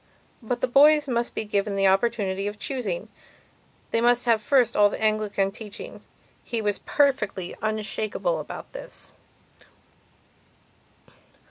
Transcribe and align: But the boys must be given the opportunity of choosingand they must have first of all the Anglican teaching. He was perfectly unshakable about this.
But 0.41 0.61
the 0.61 0.67
boys 0.67 1.07
must 1.07 1.35
be 1.35 1.43
given 1.45 1.75
the 1.75 1.85
opportunity 1.85 2.47
of 2.47 2.57
choosingand 2.57 3.07
they 3.91 4.01
must 4.01 4.25
have 4.25 4.41
first 4.41 4.75
of 4.75 4.81
all 4.81 4.89
the 4.89 4.99
Anglican 4.99 5.51
teaching. 5.51 6.01
He 6.43 6.59
was 6.59 6.79
perfectly 6.79 7.53
unshakable 7.61 8.39
about 8.39 8.73
this. 8.73 9.11